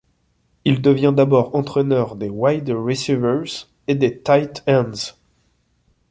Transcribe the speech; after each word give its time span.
Il 0.65 0.81
devient 0.81 1.13
d'abord 1.15 1.53
entraîneur 1.53 2.15
des 2.15 2.29
wide 2.29 2.71
receivers 2.71 3.69
et 3.87 3.93
des 3.93 4.17
tight 4.19 4.63
ends. 4.67 5.13